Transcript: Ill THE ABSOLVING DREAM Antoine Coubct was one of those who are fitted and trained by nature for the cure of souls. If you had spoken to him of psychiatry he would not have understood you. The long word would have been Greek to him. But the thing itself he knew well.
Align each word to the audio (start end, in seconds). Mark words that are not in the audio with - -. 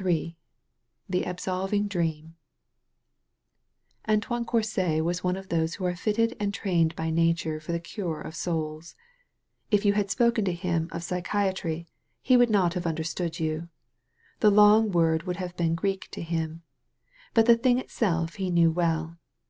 Ill 0.00 0.32
THE 1.08 1.24
ABSOLVING 1.24 1.88
DREAM 1.88 2.36
Antoine 4.06 4.44
Coubct 4.44 5.02
was 5.02 5.24
one 5.24 5.34
of 5.34 5.48
those 5.48 5.76
who 5.76 5.86
are 5.86 5.96
fitted 5.96 6.36
and 6.38 6.52
trained 6.52 6.94
by 6.94 7.08
nature 7.08 7.58
for 7.58 7.72
the 7.72 7.80
cure 7.80 8.20
of 8.20 8.36
souls. 8.36 8.94
If 9.70 9.86
you 9.86 9.94
had 9.94 10.10
spoken 10.10 10.44
to 10.44 10.52
him 10.52 10.88
of 10.92 11.02
psychiatry 11.02 11.88
he 12.20 12.36
would 12.36 12.50
not 12.50 12.74
have 12.74 12.86
understood 12.86 13.40
you. 13.40 13.70
The 14.40 14.50
long 14.50 14.90
word 14.92 15.22
would 15.22 15.36
have 15.38 15.56
been 15.56 15.74
Greek 15.74 16.10
to 16.10 16.20
him. 16.20 16.60
But 17.32 17.46
the 17.46 17.56
thing 17.56 17.78
itself 17.78 18.34
he 18.34 18.50
knew 18.50 18.70
well. 18.70 19.16